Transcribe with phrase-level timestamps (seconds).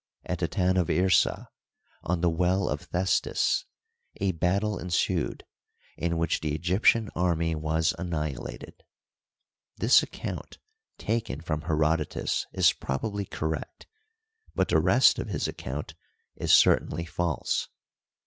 [0.25, 1.49] At the town of Irsa,
[2.01, 3.65] on the well of Thestis,
[4.19, 5.45] a battle en sued,
[5.95, 8.73] in which the Egyptian army was annihilated.
[9.77, 10.57] This account,
[10.97, 13.85] taken from Herodotus, is probably correct,
[14.55, 15.93] but the rest of his account
[16.35, 17.69] is certainly false.